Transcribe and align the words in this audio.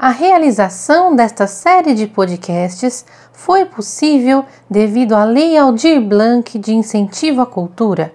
A 0.00 0.10
realização 0.10 1.16
desta 1.16 1.48
série 1.48 1.92
de 1.92 2.06
podcasts 2.06 3.04
foi 3.32 3.64
possível 3.64 4.44
devido 4.70 5.12
à 5.12 5.24
Lei 5.24 5.58
Aldir 5.58 6.00
Blanc 6.00 6.56
de 6.56 6.72
Incentivo 6.72 7.40
à 7.40 7.46
Cultura. 7.46 8.12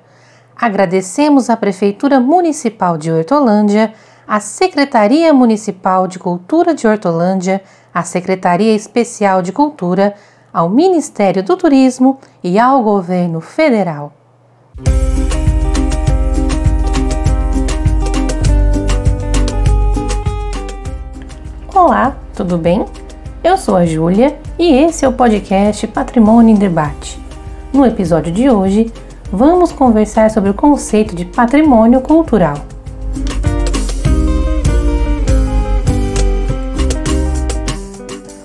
Agradecemos 0.56 1.50
à 1.50 1.58
Prefeitura 1.58 2.22
Municipal 2.22 2.98
de 2.98 3.12
Hortolândia, 3.12 3.94
à 4.26 4.40
Secretaria 4.40 5.34
Municipal 5.34 6.08
de 6.08 6.20
Cultura 6.20 6.74
de 6.74 6.88
Hortolândia, 6.88 7.62
à 7.94 8.02
Secretaria 8.04 8.74
Especial 8.74 9.42
de 9.42 9.52
Cultura, 9.52 10.16
ao 10.54 10.70
Ministério 10.70 11.44
do 11.44 11.58
Turismo 11.58 12.18
e 12.42 12.58
ao 12.58 12.82
Governo 12.82 13.42
Federal. 13.42 14.14
Olá, 21.86 22.16
tudo 22.34 22.58
bem? 22.58 22.86
Eu 23.44 23.58
sou 23.58 23.76
a 23.76 23.86
Júlia 23.86 24.40
e 24.58 24.74
esse 24.74 25.04
é 25.04 25.08
o 25.08 25.12
podcast 25.12 25.86
Patrimônio 25.88 26.56
em 26.56 26.58
Debate. 26.58 27.20
No 27.74 27.86
episódio 27.86 28.32
de 28.32 28.50
hoje, 28.50 28.90
vamos 29.30 29.74
conversar 29.74 30.32
sobre 30.32 30.50
o 30.50 30.54
conceito 30.54 31.14
de 31.14 31.26
patrimônio 31.26 32.00
cultural. 32.00 32.56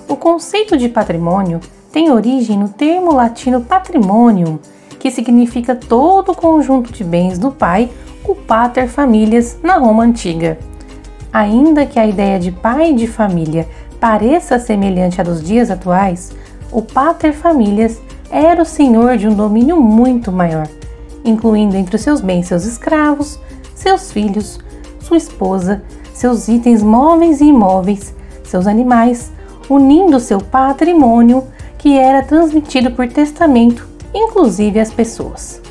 O 0.05 0.17
conceito 0.17 0.75
de 0.75 0.89
patrimônio 0.89 1.61
tem 1.93 2.11
origem 2.11 2.59
no 2.59 2.67
termo 2.67 3.13
latino 3.13 3.61
patrimonium, 3.61 4.59
que 4.99 5.09
significa 5.09 5.73
todo 5.73 6.33
o 6.33 6.35
conjunto 6.35 6.91
de 6.91 7.05
bens 7.05 7.39
do 7.39 7.51
pai, 7.51 7.89
o 8.25 8.35
pater 8.35 8.89
familias, 8.89 9.57
na 9.63 9.77
Roma 9.77 10.03
antiga. 10.03 10.59
Ainda 11.31 11.85
que 11.85 11.99
a 11.99 12.07
ideia 12.07 12.39
de 12.39 12.51
pai 12.51 12.93
de 12.93 13.07
família 13.07 13.67
pareça 13.99 14.57
semelhante 14.57 15.21
à 15.21 15.23
dos 15.23 15.43
dias 15.43 15.69
atuais, 15.69 16.31
o 16.71 16.81
pater 16.81 17.33
familias 17.33 18.01
era 18.31 18.61
o 18.61 18.65
senhor 18.65 19.17
de 19.17 19.27
um 19.27 19.33
domínio 19.33 19.79
muito 19.79 20.31
maior, 20.31 20.67
incluindo 21.23 21.75
entre 21.75 21.95
os 21.95 22.01
seus 22.01 22.21
bens 22.21 22.47
seus 22.47 22.65
escravos, 22.65 23.39
seus 23.75 24.11
filhos, 24.11 24.59
sua 24.99 25.17
esposa, 25.17 25.83
seus 26.13 26.47
itens 26.47 26.83
móveis 26.83 27.41
e 27.41 27.45
imóveis, 27.45 28.13
seus 28.43 28.67
animais, 28.67 29.31
unindo 29.69 30.19
seu 30.19 30.39
patrimônio 30.39 31.43
que 31.77 31.97
era 31.97 32.23
transmitido 32.23 32.91
por 32.91 33.07
testamento, 33.07 33.87
inclusive 34.13 34.79
às 34.79 34.91
pessoas. 34.91 35.61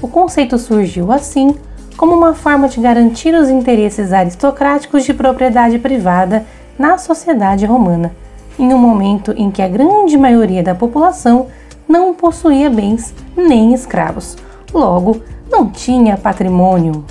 O 0.00 0.08
conceito 0.08 0.58
surgiu 0.58 1.10
assim 1.10 1.54
como 1.96 2.14
uma 2.14 2.34
forma 2.34 2.68
de 2.68 2.80
garantir 2.80 3.34
os 3.34 3.48
interesses 3.48 4.12
aristocráticos 4.12 5.04
de 5.04 5.14
propriedade 5.14 5.78
privada 5.78 6.44
na 6.78 6.98
sociedade 6.98 7.64
romana, 7.64 8.12
em 8.58 8.72
um 8.72 8.78
momento 8.78 9.32
em 9.36 9.50
que 9.50 9.62
a 9.62 9.68
grande 9.68 10.16
maioria 10.16 10.62
da 10.62 10.74
população 10.74 11.46
não 11.88 12.12
possuía 12.12 12.68
bens 12.68 13.14
nem 13.36 13.72
escravos, 13.72 14.36
logo 14.72 15.22
não 15.50 15.68
tinha 15.68 16.16
patrimônio. 16.16 17.04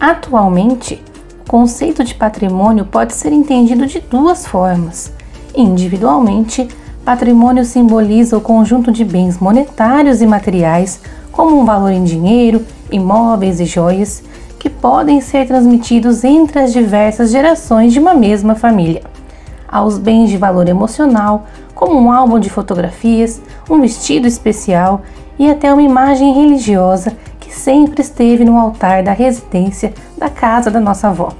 Atualmente, 0.00 1.00
o 1.46 1.50
conceito 1.50 2.02
de 2.02 2.14
patrimônio 2.14 2.84
pode 2.84 3.14
ser 3.14 3.32
entendido 3.32 3.86
de 3.86 4.00
duas 4.00 4.46
formas. 4.46 5.12
Individualmente, 5.54 6.66
patrimônio 7.04 7.64
simboliza 7.64 8.36
o 8.36 8.40
conjunto 8.40 8.90
de 8.90 9.04
bens 9.04 9.38
monetários 9.38 10.20
e 10.20 10.26
materiais, 10.26 11.00
como 11.30 11.60
um 11.60 11.64
valor 11.64 11.92
em 11.92 12.02
dinheiro, 12.02 12.64
imóveis 12.94 13.60
e 13.60 13.64
joias 13.64 14.22
que 14.58 14.70
podem 14.70 15.20
ser 15.20 15.46
transmitidos 15.46 16.24
entre 16.24 16.60
as 16.60 16.72
diversas 16.72 17.30
gerações 17.30 17.92
de 17.92 17.98
uma 17.98 18.14
mesma 18.14 18.54
família. 18.54 19.02
Aos 19.68 19.98
bens 19.98 20.30
de 20.30 20.38
valor 20.38 20.68
emocional, 20.68 21.44
como 21.74 21.98
um 21.98 22.10
álbum 22.10 22.38
de 22.38 22.48
fotografias, 22.48 23.42
um 23.68 23.80
vestido 23.80 24.26
especial 24.26 25.02
e 25.38 25.50
até 25.50 25.72
uma 25.72 25.82
imagem 25.82 26.32
religiosa 26.32 27.12
que 27.40 27.52
sempre 27.52 28.00
esteve 28.00 28.44
no 28.44 28.56
altar 28.56 29.02
da 29.02 29.12
residência 29.12 29.92
da 30.16 30.30
casa 30.30 30.70
da 30.70 30.80
nossa 30.80 31.08
avó. 31.08 31.32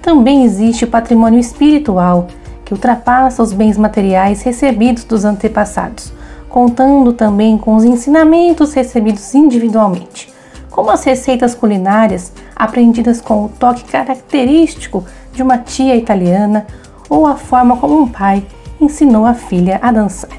Também 0.00 0.44
existe 0.44 0.84
o 0.84 0.88
patrimônio 0.88 1.40
espiritual, 1.40 2.28
que 2.64 2.72
ultrapassa 2.72 3.42
os 3.42 3.52
bens 3.52 3.76
materiais 3.76 4.42
recebidos 4.42 5.04
dos 5.04 5.24
antepassados, 5.24 6.12
contando 6.48 7.12
também 7.12 7.58
com 7.58 7.74
os 7.74 7.84
ensinamentos 7.84 8.72
recebidos 8.72 9.34
individualmente 9.34 10.33
como 10.74 10.90
as 10.90 11.04
receitas 11.04 11.54
culinárias 11.54 12.32
aprendidas 12.56 13.20
com 13.20 13.44
o 13.44 13.48
toque 13.48 13.84
característico 13.84 15.04
de 15.32 15.40
uma 15.40 15.56
tia 15.56 15.94
italiana 15.94 16.66
ou 17.08 17.28
a 17.28 17.36
forma 17.36 17.76
como 17.76 17.96
um 17.96 18.08
pai 18.08 18.44
ensinou 18.80 19.24
a 19.24 19.34
filha 19.34 19.78
a 19.80 19.92
dançar. 19.92 20.32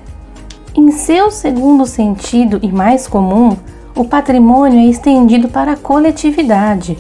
Em 0.76 0.92
seu 0.92 1.32
segundo 1.32 1.86
sentido 1.86 2.60
e 2.62 2.70
mais 2.70 3.08
comum, 3.08 3.56
o 3.96 4.04
patrimônio 4.04 4.78
é 4.78 4.90
estendido 4.90 5.48
para 5.48 5.72
a 5.72 5.78
coletividade. 5.78 6.98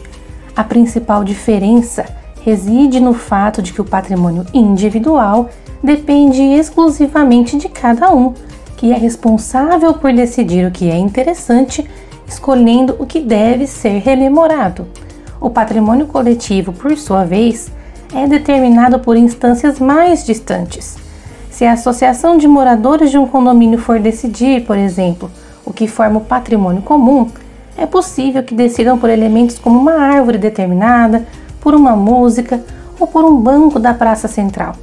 A 0.55 0.63
principal 0.63 1.21
diferença 1.25 2.05
reside 2.41 3.01
no 3.01 3.13
fato 3.13 3.61
de 3.61 3.73
que 3.73 3.81
o 3.81 3.85
patrimônio 3.85 4.45
individual 4.53 5.49
depende 5.83 6.41
exclusivamente 6.41 7.57
de 7.57 7.67
cada 7.67 8.13
um, 8.13 8.33
que 8.77 8.93
é 8.93 8.95
responsável 8.95 9.93
por 9.93 10.13
decidir 10.13 10.65
o 10.65 10.71
que 10.71 10.89
é 10.89 10.95
interessante 10.95 11.85
escolhendo 12.27 12.95
o 12.99 13.05
que 13.05 13.19
deve 13.19 13.67
ser 13.67 13.99
rememorado. 13.99 14.87
O 15.39 15.49
patrimônio 15.49 16.07
coletivo, 16.07 16.73
por 16.73 16.97
sua 16.97 17.23
vez, 17.23 17.71
é 18.13 18.27
determinado 18.27 18.99
por 18.99 19.17
instâncias 19.17 19.79
mais 19.79 20.25
distantes. 20.25 20.97
Se 21.51 21.65
a 21.65 21.73
associação 21.73 22.37
de 22.37 22.47
moradores 22.47 23.11
de 23.11 23.17
um 23.17 23.27
condomínio 23.27 23.79
for 23.79 23.99
decidir, 23.99 24.65
por 24.65 24.77
exemplo, 24.77 25.29
o 25.65 25.71
que 25.71 25.87
forma 25.87 26.17
o 26.17 26.25
patrimônio 26.25 26.81
comum, 26.81 27.29
é 27.77 27.85
possível 27.85 28.43
que 28.43 28.53
decidam 28.53 28.97
por 28.97 29.09
elementos 29.09 29.57
como 29.59 29.79
uma 29.79 29.93
árvore 29.93 30.37
determinada, 30.37 31.25
por 31.59 31.73
uma 31.73 31.95
música 31.95 32.63
ou 32.99 33.07
por 33.07 33.23
um 33.25 33.35
banco 33.35 33.79
da 33.79 33.93
praça 33.93 34.27
central. 34.27 34.75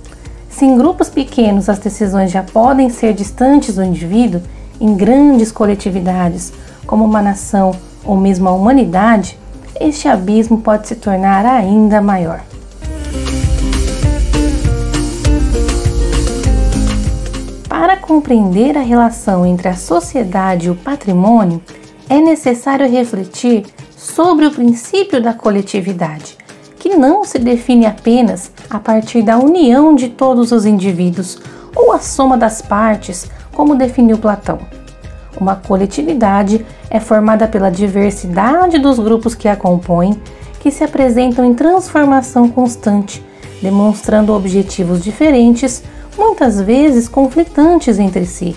Se 0.50 0.66
em 0.66 0.76
grupos 0.76 1.08
pequenos 1.08 1.68
as 1.68 1.78
decisões 1.78 2.30
já 2.30 2.42
podem 2.42 2.90
ser 2.90 3.14
distantes 3.14 3.76
do 3.76 3.84
indivíduo, 3.84 4.42
em 4.80 4.94
grandes 4.94 5.50
coletividades 5.50 6.52
como 6.86 7.04
uma 7.04 7.22
nação 7.22 7.72
ou 8.04 8.16
mesmo 8.16 8.48
a 8.48 8.52
humanidade, 8.52 9.38
este 9.80 10.08
abismo 10.08 10.60
pode 10.60 10.88
se 10.88 10.96
tornar 10.96 11.46
ainda 11.46 12.00
maior. 12.00 12.40
Para 17.68 17.96
compreender 17.96 18.76
a 18.76 18.82
relação 18.82 19.46
entre 19.46 19.68
a 19.68 19.74
sociedade 19.74 20.66
e 20.66 20.70
o 20.70 20.76
patrimônio, 20.76 21.62
é 22.08 22.20
necessário 22.20 22.88
refletir 22.88 23.64
sobre 23.96 24.46
o 24.46 24.50
princípio 24.50 25.22
da 25.22 25.32
coletividade, 25.32 26.36
que 26.78 26.90
não 26.90 27.24
se 27.24 27.38
define 27.38 27.86
apenas 27.86 28.52
a 28.68 28.78
partir 28.78 29.22
da 29.22 29.38
união 29.38 29.94
de 29.94 30.08
todos 30.08 30.52
os 30.52 30.66
indivíduos 30.66 31.40
ou 31.74 31.92
a 31.92 31.98
soma 31.98 32.36
das 32.36 32.60
partes, 32.60 33.30
como 33.52 33.74
definiu 33.74 34.18
Platão 34.18 34.81
uma 35.42 35.56
coletividade 35.56 36.64
é 36.88 37.00
formada 37.00 37.48
pela 37.48 37.70
diversidade 37.70 38.78
dos 38.78 38.98
grupos 38.98 39.34
que 39.34 39.48
a 39.48 39.56
compõem, 39.56 40.16
que 40.60 40.70
se 40.70 40.84
apresentam 40.84 41.44
em 41.44 41.52
transformação 41.52 42.48
constante, 42.48 43.22
demonstrando 43.60 44.32
objetivos 44.32 45.02
diferentes, 45.02 45.82
muitas 46.16 46.60
vezes 46.60 47.08
conflitantes 47.08 47.98
entre 47.98 48.24
si. 48.24 48.54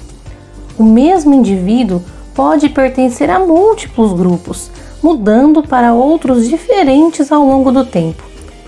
O 0.77 0.83
mesmo 0.83 1.33
indivíduo 1.33 2.01
pode 2.35 2.69
pertencer 2.69 3.29
a 3.29 3.39
múltiplos 3.39 4.13
grupos, 4.13 4.69
mudando 5.01 5.63
para 5.63 5.93
outros 5.93 6.47
diferentes 6.47 7.31
ao 7.31 7.45
longo 7.45 7.71
do 7.71 7.83
tempo. 7.83 8.23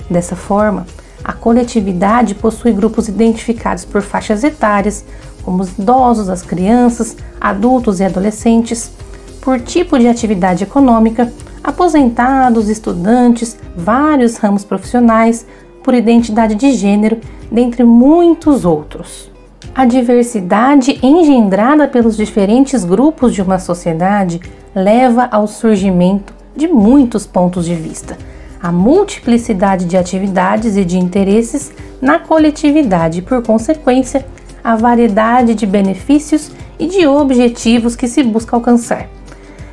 Dessa 0.10 0.36
forma, 0.36 0.88
a 1.24 1.34
coletividade 1.34 2.34
possui 2.34 2.72
grupos 2.72 3.08
identificados 3.08 3.84
por 3.84 4.02
faixas 4.02 4.44
etárias, 4.44 5.04
como 5.48 5.64
os 5.64 5.80
idosos, 5.80 6.28
as 6.28 6.42
crianças, 6.42 7.16
adultos 7.40 8.02
e 8.02 8.04
adolescentes, 8.04 8.92
por 9.40 9.62
tipo 9.62 9.98
de 9.98 10.06
atividade 10.06 10.66
econômica, 10.66 11.32
aposentados, 11.64 12.68
estudantes, 12.68 13.58
vários 13.74 14.36
ramos 14.36 14.66
profissionais, 14.66 15.48
por 15.82 15.94
identidade 15.94 16.54
de 16.54 16.74
gênero, 16.74 17.22
dentre 17.50 17.86
muitos 17.86 18.66
outros. 18.66 19.32
A 19.74 19.86
diversidade 19.86 21.00
engendrada 21.02 21.88
pelos 21.88 22.18
diferentes 22.18 22.84
grupos 22.84 23.34
de 23.34 23.42
uma 23.42 23.58
sociedade 23.58 24.42
leva 24.76 25.30
ao 25.32 25.48
surgimento 25.48 26.34
de 26.58 26.68
muitos 26.68 27.26
pontos 27.26 27.64
de 27.66 27.74
vista, 27.74 28.18
a 28.62 28.70
multiplicidade 28.70 29.86
de 29.86 29.96
atividades 29.96 30.76
e 30.76 30.84
de 30.84 30.98
interesses 30.98 31.72
na 32.02 32.20
coletividade 32.20 33.20
e, 33.20 33.22
por 33.22 33.42
consequência, 33.42 34.26
a 34.68 34.76
variedade 34.76 35.56
de 35.56 35.66
benefícios 35.66 36.52
e 36.78 36.88
de 36.88 37.08
objetivos 37.08 37.96
que 37.96 38.06
se 38.06 38.22
busca 38.22 38.54
alcançar. 38.54 39.08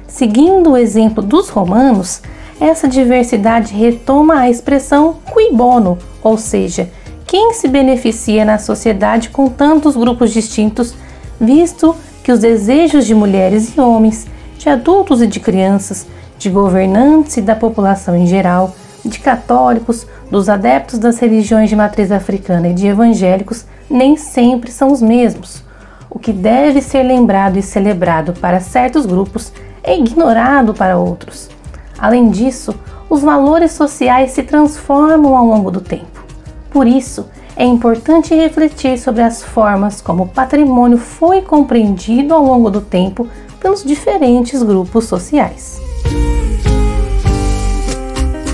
Seguindo 0.06 0.70
o 0.70 0.76
exemplo 0.76 1.20
dos 1.20 1.48
romanos, 1.48 2.22
essa 2.60 2.86
diversidade 2.86 3.74
retoma 3.74 4.38
a 4.38 4.48
expressão 4.48 5.16
qui 5.34 5.52
bono, 5.52 5.98
ou 6.22 6.38
seja, 6.38 6.88
quem 7.26 7.52
se 7.54 7.66
beneficia 7.66 8.44
na 8.44 8.56
sociedade 8.56 9.30
com 9.30 9.48
tantos 9.48 9.96
grupos 9.96 10.32
distintos, 10.32 10.94
visto 11.40 11.96
que 12.22 12.30
os 12.30 12.38
desejos 12.38 13.04
de 13.04 13.16
mulheres 13.16 13.76
e 13.76 13.80
homens, 13.80 14.28
de 14.56 14.68
adultos 14.68 15.20
e 15.20 15.26
de 15.26 15.40
crianças, 15.40 16.06
de 16.38 16.48
governantes 16.48 17.36
e 17.36 17.42
da 17.42 17.56
população 17.56 18.14
em 18.14 18.28
geral, 18.28 18.76
de 19.04 19.18
católicos, 19.18 20.06
dos 20.30 20.48
adeptos 20.48 21.00
das 21.00 21.18
religiões 21.18 21.68
de 21.68 21.74
matriz 21.74 22.12
africana 22.12 22.68
e 22.68 22.72
de 22.72 22.86
evangélicos, 22.86 23.66
nem 23.88 24.16
sempre 24.16 24.70
são 24.70 24.92
os 24.92 25.02
mesmos. 25.02 25.62
O 26.10 26.18
que 26.18 26.32
deve 26.32 26.80
ser 26.80 27.02
lembrado 27.02 27.58
e 27.58 27.62
celebrado 27.62 28.32
para 28.34 28.60
certos 28.60 29.04
grupos 29.04 29.52
é 29.82 29.98
ignorado 29.98 30.72
para 30.72 30.98
outros. 30.98 31.50
Além 31.98 32.30
disso, 32.30 32.74
os 33.08 33.22
valores 33.22 33.72
sociais 33.72 34.32
se 34.32 34.42
transformam 34.42 35.36
ao 35.36 35.44
longo 35.44 35.70
do 35.70 35.80
tempo. 35.80 36.24
Por 36.70 36.86
isso, 36.86 37.26
é 37.56 37.64
importante 37.64 38.34
refletir 38.34 38.98
sobre 38.98 39.22
as 39.22 39.42
formas 39.42 40.00
como 40.00 40.24
o 40.24 40.28
patrimônio 40.28 40.98
foi 40.98 41.40
compreendido 41.42 42.34
ao 42.34 42.44
longo 42.44 42.70
do 42.70 42.80
tempo 42.80 43.28
pelos 43.60 43.84
diferentes 43.84 44.62
grupos 44.62 45.04
sociais. 45.04 45.80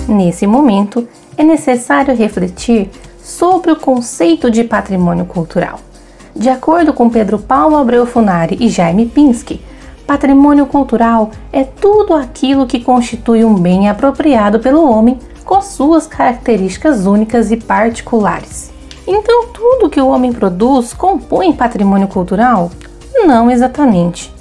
Nesse 0.06 0.46
momento, 0.46 1.08
é 1.36 1.42
necessário 1.42 2.14
refletir 2.14 2.90
sobre 3.30 3.70
o 3.70 3.76
conceito 3.76 4.50
de 4.50 4.64
patrimônio 4.64 5.24
cultural. 5.24 5.78
De 6.34 6.48
acordo 6.48 6.92
com 6.92 7.08
Pedro 7.08 7.38
Paulo 7.38 7.76
Abreu 7.76 8.04
Funari 8.04 8.56
e 8.60 8.68
Jaime 8.68 9.06
Pinsky, 9.06 9.60
patrimônio 10.06 10.66
cultural 10.66 11.30
é 11.52 11.62
tudo 11.62 12.14
aquilo 12.14 12.66
que 12.66 12.80
constitui 12.80 13.44
um 13.44 13.54
bem 13.54 13.88
apropriado 13.88 14.58
pelo 14.58 14.88
homem 14.90 15.18
com 15.44 15.62
suas 15.62 16.06
características 16.06 17.06
únicas 17.06 17.50
e 17.50 17.56
particulares. 17.56 18.70
Então, 19.06 19.46
tudo 19.48 19.90
que 19.90 20.00
o 20.00 20.08
homem 20.08 20.32
produz 20.32 20.92
compõe 20.92 21.52
patrimônio 21.52 22.08
cultural? 22.08 22.70
Não 23.14 23.50
exatamente. 23.50 24.32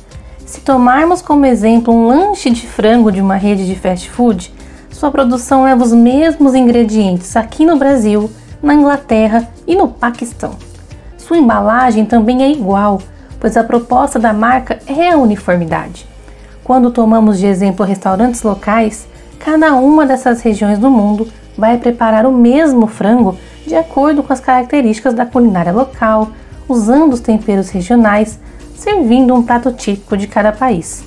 Se 0.45 0.61
tomarmos 0.61 1.21
como 1.21 1.45
exemplo 1.45 1.93
um 1.93 2.07
lanche 2.07 2.49
de 2.49 2.67
frango 2.67 3.11
de 3.11 3.21
uma 3.21 3.35
rede 3.35 3.65
de 3.65 3.75
fast 3.75 4.09
food, 4.09 4.53
sua 4.91 5.11
produção 5.11 5.63
leva 5.63 5.83
os 5.83 5.93
mesmos 5.93 6.53
ingredientes 6.55 7.35
aqui 7.35 7.65
no 7.65 7.77
Brasil, 7.77 8.29
na 8.61 8.73
Inglaterra 8.73 9.47
e 9.65 9.75
no 9.75 9.87
Paquistão. 9.87 10.51
Sua 11.17 11.37
embalagem 11.37 12.05
também 12.05 12.43
é 12.43 12.51
igual, 12.51 13.01
pois 13.39 13.55
a 13.55 13.63
proposta 13.63 14.17
da 14.17 14.33
marca 14.33 14.79
é 14.87 15.11
a 15.11 15.17
uniformidade. 15.17 16.07
Quando 16.63 16.91
tomamos 16.91 17.39
de 17.39 17.45
exemplo 17.47 17.85
restaurantes 17.85 18.43
locais, 18.43 19.07
cada 19.39 19.73
uma 19.75 20.05
dessas 20.05 20.41
regiões 20.41 20.77
do 20.77 20.89
mundo 20.89 21.27
vai 21.57 21.77
preparar 21.77 22.25
o 22.25 22.31
mesmo 22.31 22.87
frango 22.87 23.37
de 23.65 23.75
acordo 23.75 24.23
com 24.23 24.33
as 24.33 24.39
características 24.39 25.13
da 25.13 25.25
culinária 25.25 25.71
local, 25.71 26.29
usando 26.67 27.13
os 27.13 27.19
temperos 27.19 27.69
regionais, 27.69 28.39
servindo 28.75 29.33
um 29.33 29.43
prato 29.43 29.71
típico 29.71 30.15
de 30.15 30.27
cada 30.27 30.51
país. 30.51 31.03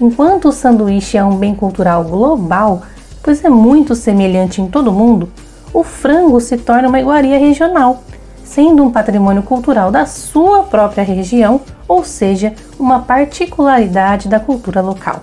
Enquanto 0.00 0.48
o 0.48 0.52
sanduíche 0.52 1.16
é 1.16 1.24
um 1.24 1.36
bem 1.36 1.54
cultural 1.54 2.04
global, 2.04 2.82
pois 3.22 3.44
é 3.44 3.48
muito 3.48 3.94
semelhante 3.94 4.60
em 4.60 4.68
todo 4.68 4.88
o 4.88 4.92
mundo, 4.92 5.28
o 5.76 5.82
frango 5.82 6.40
se 6.40 6.56
torna 6.56 6.88
uma 6.88 6.98
iguaria 6.98 7.38
regional, 7.38 8.02
sendo 8.42 8.82
um 8.82 8.90
patrimônio 8.90 9.42
cultural 9.42 9.90
da 9.90 10.06
sua 10.06 10.62
própria 10.62 11.04
região, 11.04 11.60
ou 11.86 12.02
seja, 12.02 12.54
uma 12.78 13.00
particularidade 13.00 14.26
da 14.26 14.40
cultura 14.40 14.80
local. 14.80 15.20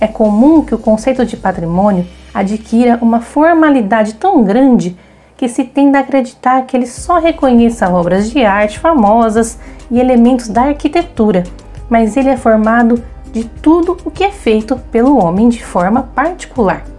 É 0.00 0.06
comum 0.06 0.62
que 0.64 0.74
o 0.74 0.78
conceito 0.78 1.26
de 1.26 1.36
patrimônio 1.36 2.06
adquira 2.32 2.98
uma 3.02 3.20
formalidade 3.20 4.14
tão 4.14 4.42
grande 4.42 4.96
que 5.36 5.50
se 5.50 5.64
tenda 5.64 5.98
a 5.98 6.00
acreditar 6.00 6.62
que 6.62 6.74
ele 6.74 6.86
só 6.86 7.18
reconheça 7.18 7.86
obras 7.90 8.30
de 8.30 8.42
arte 8.42 8.78
famosas 8.78 9.58
e 9.90 10.00
elementos 10.00 10.48
da 10.48 10.62
arquitetura, 10.62 11.42
mas 11.90 12.16
ele 12.16 12.30
é 12.30 12.38
formado 12.38 13.04
de 13.30 13.44
tudo 13.44 13.98
o 14.02 14.10
que 14.10 14.24
é 14.24 14.30
feito 14.30 14.80
pelo 14.90 15.22
homem 15.22 15.50
de 15.50 15.62
forma 15.62 16.04
particular. 16.14 16.93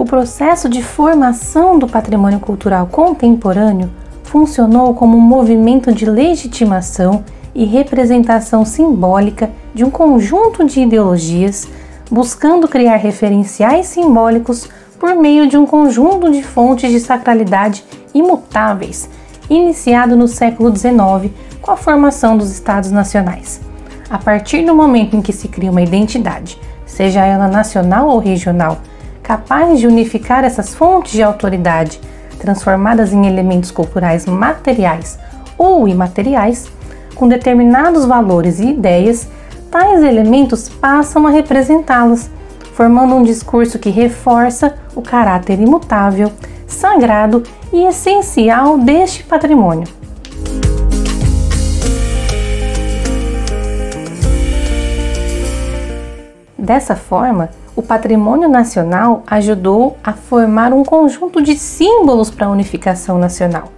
O 0.00 0.04
processo 0.06 0.66
de 0.66 0.82
formação 0.82 1.78
do 1.78 1.86
patrimônio 1.86 2.40
cultural 2.40 2.86
contemporâneo 2.86 3.90
funcionou 4.22 4.94
como 4.94 5.18
um 5.18 5.20
movimento 5.20 5.92
de 5.92 6.06
legitimação 6.06 7.22
e 7.54 7.66
representação 7.66 8.64
simbólica 8.64 9.50
de 9.74 9.84
um 9.84 9.90
conjunto 9.90 10.64
de 10.64 10.80
ideologias, 10.80 11.68
buscando 12.10 12.66
criar 12.66 12.96
referenciais 12.96 13.88
simbólicos 13.88 14.70
por 14.98 15.14
meio 15.16 15.46
de 15.46 15.58
um 15.58 15.66
conjunto 15.66 16.32
de 16.32 16.42
fontes 16.42 16.90
de 16.90 16.98
sacralidade 16.98 17.84
imutáveis, 18.14 19.06
iniciado 19.50 20.16
no 20.16 20.26
século 20.26 20.74
XIX 20.74 21.30
com 21.60 21.72
a 21.72 21.76
formação 21.76 22.38
dos 22.38 22.50
Estados 22.50 22.90
Nacionais. 22.90 23.60
A 24.08 24.16
partir 24.16 24.64
do 24.64 24.74
momento 24.74 25.14
em 25.14 25.20
que 25.20 25.34
se 25.34 25.46
cria 25.46 25.70
uma 25.70 25.82
identidade, 25.82 26.58
seja 26.86 27.22
ela 27.22 27.48
nacional 27.48 28.08
ou 28.08 28.18
regional, 28.18 28.78
capaz 29.30 29.78
de 29.78 29.86
unificar 29.86 30.42
essas 30.42 30.74
fontes 30.74 31.12
de 31.12 31.22
autoridade, 31.22 32.00
transformadas 32.40 33.12
em 33.12 33.28
elementos 33.28 33.70
culturais 33.70 34.26
materiais 34.26 35.20
ou 35.56 35.86
imateriais, 35.86 36.68
com 37.14 37.28
determinados 37.28 38.04
valores 38.04 38.58
e 38.58 38.70
ideias, 38.70 39.28
tais 39.70 40.02
elementos 40.02 40.68
passam 40.68 41.28
a 41.28 41.30
representá-las, 41.30 42.28
formando 42.74 43.14
um 43.14 43.22
discurso 43.22 43.78
que 43.78 43.88
reforça 43.88 44.74
o 44.96 45.00
caráter 45.00 45.60
imutável, 45.60 46.32
sagrado 46.66 47.44
e 47.72 47.86
essencial 47.86 48.78
deste 48.78 49.22
patrimônio. 49.22 49.86
Dessa 56.58 56.96
forma, 56.96 57.48
o 57.76 57.82
patrimônio 57.82 58.48
nacional 58.48 59.22
ajudou 59.26 59.96
a 60.02 60.12
formar 60.12 60.72
um 60.72 60.84
conjunto 60.84 61.40
de 61.40 61.56
símbolos 61.56 62.30
para 62.30 62.46
a 62.46 62.50
unificação 62.50 63.18
nacional, 63.18 63.72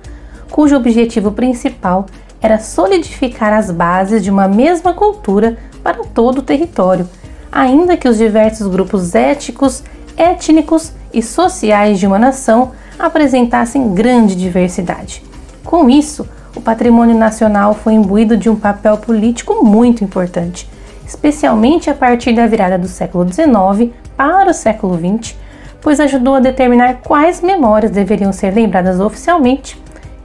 cujo 0.50 0.76
objetivo 0.76 1.32
principal 1.32 2.06
era 2.40 2.58
solidificar 2.58 3.52
as 3.52 3.70
bases 3.70 4.22
de 4.22 4.30
uma 4.30 4.48
mesma 4.48 4.92
cultura 4.92 5.56
para 5.82 6.04
todo 6.04 6.38
o 6.38 6.42
território, 6.42 7.08
ainda 7.50 7.96
que 7.96 8.08
os 8.08 8.16
diversos 8.16 8.66
grupos 8.66 9.14
éticos, 9.14 9.84
étnicos 10.16 10.92
e 11.12 11.22
sociais 11.22 11.98
de 11.98 12.06
uma 12.06 12.18
nação 12.18 12.72
apresentassem 12.98 13.94
grande 13.94 14.34
diversidade. 14.34 15.22
Com 15.64 15.88
isso, 15.88 16.28
o 16.56 16.60
patrimônio 16.60 17.16
nacional 17.16 17.74
foi 17.74 17.94
imbuído 17.94 18.36
de 18.36 18.50
um 18.50 18.56
papel 18.56 18.96
político 18.98 19.64
muito 19.64 20.02
importante 20.02 20.68
especialmente 21.06 21.90
a 21.90 21.94
partir 21.94 22.32
da 22.32 22.46
virada 22.46 22.78
do 22.78 22.88
século 22.88 23.30
XIX 23.30 23.92
para 24.16 24.50
o 24.50 24.54
século 24.54 24.96
XX, 24.96 25.36
pois 25.80 25.98
ajudou 26.00 26.36
a 26.36 26.40
determinar 26.40 27.00
quais 27.02 27.40
memórias 27.40 27.90
deveriam 27.90 28.32
ser 28.32 28.54
lembradas 28.54 29.00
oficialmente 29.00 29.80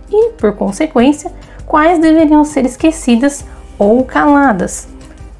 e, 0.10 0.29
por 0.34 0.53
consequência, 0.53 1.31
quais 1.65 2.00
deveriam 2.00 2.43
ser 2.43 2.65
esquecidas 2.65 3.43
ou 3.77 4.03
caladas. 4.03 4.88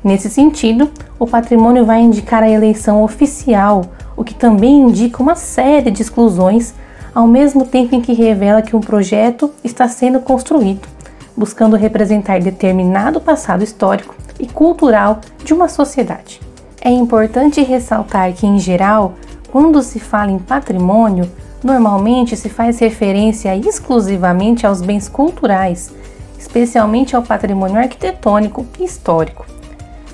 Nesse 0.04 0.30
sentido, 0.30 0.92
o 1.20 1.28
patrimônio 1.28 1.86
vai 1.86 2.02
indicar 2.02 2.44
a 2.44 2.50
eleição 2.50 3.04
oficial, 3.04 3.86
o 4.16 4.24
que 4.24 4.34
também 4.34 4.82
indica 4.82 5.22
uma 5.22 5.36
série 5.36 5.92
de 5.92 6.02
exclusões, 6.02 6.74
ao 7.14 7.28
mesmo 7.28 7.66
tempo 7.66 7.96
em 7.96 8.02
que 8.02 8.14
revela 8.14 8.62
que 8.62 8.76
um 8.76 8.82
projeto 8.82 9.52
está 9.64 9.88
sendo 9.88 10.20
construído, 10.20 10.88
buscando 11.36 11.76
representar 11.76 12.40
determinado 12.40 13.20
passado 13.20 13.64
histórico 13.64 14.16
e 14.40 14.48
cultural 14.48 15.22
de 15.44 15.54
uma 15.54 15.68
sociedade. 15.68 16.42
É 16.82 16.90
importante 16.90 17.62
ressaltar 17.62 18.34
que, 18.34 18.46
em 18.46 18.60
geral, 18.60 19.16
quando 19.52 19.82
se 19.82 20.00
fala 20.00 20.32
em 20.32 20.40
patrimônio, 20.40 21.30
normalmente 21.64 22.36
se 22.36 22.50
faz 22.50 22.80
referência 22.80 23.56
exclusivamente 23.56 24.66
aos 24.66 24.82
bens 24.82 25.10
culturais, 25.10 25.92
especialmente 26.38 27.16
ao 27.16 27.24
patrimônio 27.24 27.78
arquitetônico 27.78 28.66
e 28.80 28.84
histórico. 28.84 29.46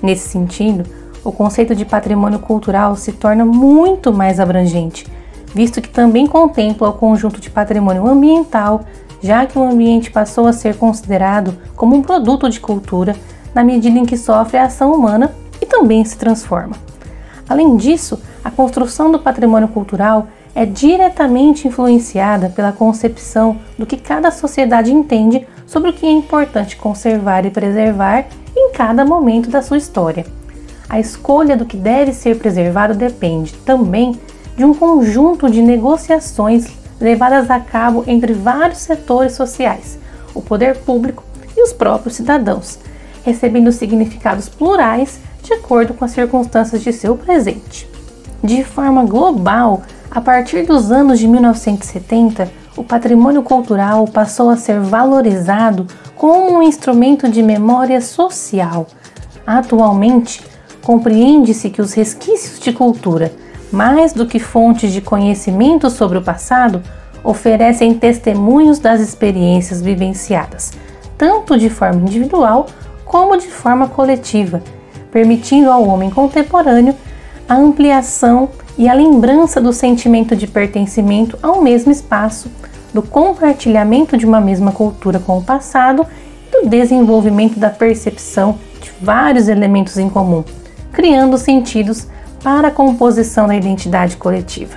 Nesse 0.01 0.29
sentido, 0.29 0.83
o 1.23 1.31
conceito 1.31 1.75
de 1.75 1.85
patrimônio 1.85 2.39
cultural 2.39 2.95
se 2.95 3.11
torna 3.11 3.45
muito 3.45 4.11
mais 4.11 4.39
abrangente, 4.39 5.05
visto 5.53 5.81
que 5.81 5.89
também 5.89 6.27
contempla 6.27 6.89
o 6.89 6.93
conjunto 6.93 7.39
de 7.39 7.49
patrimônio 7.49 8.07
ambiental, 8.07 8.81
já 9.21 9.45
que 9.45 9.57
o 9.57 9.63
ambiente 9.63 10.11
passou 10.11 10.47
a 10.47 10.53
ser 10.53 10.75
considerado 10.75 11.55
como 11.75 11.95
um 11.95 12.01
produto 12.01 12.49
de 12.49 12.59
cultura 12.59 13.15
na 13.53 13.63
medida 13.63 13.97
em 13.97 14.05
que 14.05 14.17
sofre 14.17 14.57
a 14.57 14.65
ação 14.65 14.93
humana 14.93 15.33
e 15.61 15.65
também 15.65 16.03
se 16.03 16.17
transforma. 16.17 16.75
Além 17.47 17.75
disso, 17.77 18.21
a 18.43 18.49
construção 18.49 19.11
do 19.11 19.19
patrimônio 19.19 19.67
cultural 19.67 20.27
é 20.55 20.65
diretamente 20.65 21.67
influenciada 21.67 22.49
pela 22.49 22.71
concepção 22.71 23.57
do 23.77 23.85
que 23.85 23.97
cada 23.97 24.31
sociedade 24.31 24.93
entende 24.93 25.47
sobre 25.65 25.89
o 25.89 25.93
que 25.93 26.05
é 26.05 26.11
importante 26.11 26.75
conservar 26.75 27.45
e 27.45 27.49
preservar 27.49 28.25
em 28.55 28.71
cada 28.71 29.03
momento 29.03 29.49
da 29.49 29.61
sua 29.61 29.77
história. 29.77 30.25
A 30.87 30.99
escolha 30.99 31.57
do 31.57 31.65
que 31.65 31.75
deve 31.75 32.13
ser 32.13 32.37
preservado 32.37 32.93
depende 32.93 33.53
também 33.65 34.19
de 34.55 34.63
um 34.63 34.73
conjunto 34.73 35.49
de 35.49 35.61
negociações 35.61 36.67
levadas 37.01 37.49
a 37.49 37.59
cabo 37.59 38.03
entre 38.05 38.33
vários 38.33 38.79
setores 38.79 39.33
sociais, 39.33 39.97
o 40.35 40.41
poder 40.41 40.77
público 40.77 41.23
e 41.57 41.63
os 41.63 41.73
próprios 41.73 42.15
cidadãos, 42.15 42.77
recebendo 43.23 43.71
significados 43.71 44.49
plurais 44.49 45.19
de 45.41 45.53
acordo 45.53 45.93
com 45.93 46.05
as 46.05 46.11
circunstâncias 46.11 46.81
de 46.81 46.93
seu 46.93 47.15
presente. 47.15 47.87
De 48.43 48.63
forma 48.63 49.03
global, 49.03 49.83
a 50.09 50.21
partir 50.21 50.65
dos 50.65 50.91
anos 50.91 51.19
de 51.19 51.27
1970, 51.27 52.51
o 52.75 52.83
patrimônio 52.83 53.43
cultural 53.43 54.07
passou 54.07 54.49
a 54.49 54.57
ser 54.57 54.79
valorizado 54.79 55.87
como 56.15 56.57
um 56.57 56.61
instrumento 56.61 57.29
de 57.29 57.43
memória 57.43 58.01
social. 58.01 58.87
Atualmente, 59.45 60.41
compreende-se 60.81 61.69
que 61.69 61.81
os 61.81 61.93
resquícios 61.93 62.59
de 62.59 62.71
cultura, 62.73 63.31
mais 63.71 64.13
do 64.13 64.25
que 64.25 64.39
fontes 64.39 64.91
de 64.91 65.01
conhecimento 65.01 65.89
sobre 65.89 66.17
o 66.17 66.21
passado, 66.21 66.81
oferecem 67.23 67.93
testemunhos 67.93 68.79
das 68.79 68.99
experiências 68.99 69.81
vivenciadas, 69.81 70.73
tanto 71.17 71.57
de 71.57 71.69
forma 71.69 72.01
individual 72.01 72.67
como 73.13 73.37
de 73.37 73.45
forma 73.45 73.87
coletiva, 73.87 74.63
permitindo 75.11 75.69
ao 75.69 75.87
homem 75.87 76.09
contemporâneo 76.09 76.95
a 77.47 77.53
ampliação 77.53 78.49
e 78.75 78.89
a 78.89 78.93
lembrança 78.95 79.61
do 79.61 79.71
sentimento 79.71 80.35
de 80.35 80.47
pertencimento 80.47 81.37
ao 81.43 81.61
mesmo 81.61 81.91
espaço, 81.91 82.49
do 82.91 83.03
compartilhamento 83.03 84.17
de 84.17 84.25
uma 84.25 84.41
mesma 84.41 84.71
cultura 84.71 85.19
com 85.19 85.37
o 85.37 85.43
passado 85.43 86.07
e 86.47 86.63
do 86.63 86.67
desenvolvimento 86.67 87.59
da 87.59 87.69
percepção 87.69 88.57
de 88.81 88.91
vários 88.99 89.47
elementos 89.47 89.99
em 89.99 90.09
comum, 90.09 90.43
criando 90.91 91.37
sentidos 91.37 92.07
para 92.43 92.69
a 92.69 92.71
composição 92.71 93.47
da 93.47 93.55
identidade 93.55 94.17
coletiva. 94.17 94.73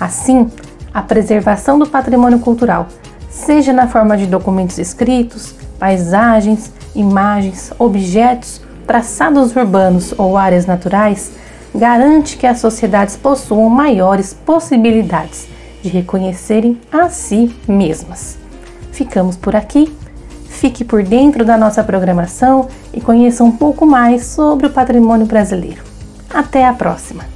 Assim, 0.00 0.50
a 0.94 1.02
preservação 1.02 1.78
do 1.78 1.86
patrimônio 1.86 2.38
cultural, 2.38 2.86
seja 3.28 3.70
na 3.70 3.86
forma 3.86 4.16
de 4.16 4.24
documentos 4.24 4.78
escritos, 4.78 5.65
paisagens, 5.78 6.72
imagens, 6.94 7.72
objetos, 7.78 8.60
traçados 8.86 9.54
urbanos 9.54 10.14
ou 10.16 10.36
áreas 10.36 10.66
naturais, 10.66 11.32
garante 11.74 12.36
que 12.36 12.46
as 12.46 12.58
sociedades 12.58 13.16
possuam 13.16 13.68
maiores 13.68 14.32
possibilidades 14.32 15.48
de 15.82 15.88
reconhecerem 15.88 16.80
a 16.90 17.08
si 17.08 17.54
mesmas. 17.68 18.38
Ficamos 18.92 19.36
por 19.36 19.54
aqui. 19.54 19.94
Fique 20.48 20.84
por 20.84 21.02
dentro 21.02 21.44
da 21.44 21.58
nossa 21.58 21.84
programação 21.84 22.68
e 22.94 23.00
conheça 23.00 23.44
um 23.44 23.52
pouco 23.52 23.84
mais 23.84 24.24
sobre 24.24 24.66
o 24.66 24.70
patrimônio 24.70 25.26
brasileiro. 25.26 25.82
Até 26.30 26.66
a 26.66 26.72
próxima! 26.72 27.35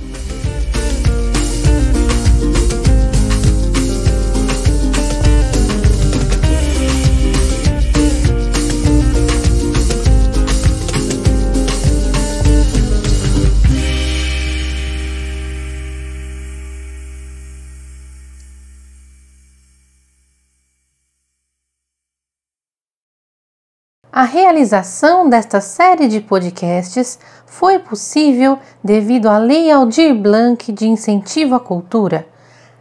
A 24.21 24.25
realização 24.25 25.31
desta 25.31 25.63
série 25.63 26.07
de 26.07 26.21
podcasts 26.21 27.19
foi 27.47 27.79
possível 27.79 28.59
devido 28.85 29.31
à 29.31 29.39
Lei 29.39 29.71
Aldir 29.71 30.15
Blanc 30.15 30.71
de 30.71 30.87
Incentivo 30.87 31.55
à 31.55 31.59
Cultura. 31.59 32.27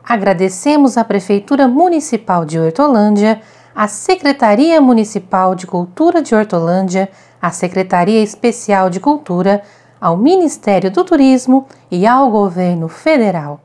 Agradecemos 0.03 0.97
à 0.97 1.05
Prefeitura 1.05 1.65
Municipal 1.65 2.43
de 2.43 2.59
Hortolândia, 2.59 3.39
à 3.73 3.87
Secretaria 3.87 4.81
Municipal 4.81 5.55
de 5.55 5.65
Cultura 5.65 6.21
de 6.21 6.35
Hortolândia, 6.35 7.09
à 7.41 7.51
Secretaria 7.51 8.21
Especial 8.21 8.89
de 8.89 8.99
Cultura, 8.99 9.63
ao 10.01 10.17
Ministério 10.17 10.91
do 10.91 11.05
Turismo 11.05 11.67
e 11.89 12.05
ao 12.05 12.29
Governo 12.29 12.89
Federal. 12.89 13.61